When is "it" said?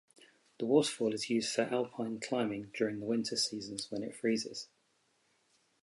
4.01-4.15